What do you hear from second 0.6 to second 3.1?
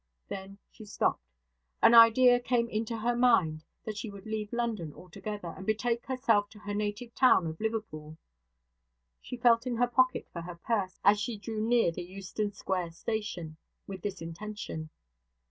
she stopped. An idea came into